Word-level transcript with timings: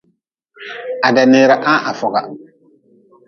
Ha 1.03 1.09
daneera 1.17 1.55
ha-n 1.65 1.83
ha 1.85 1.91
foga. 2.01 2.21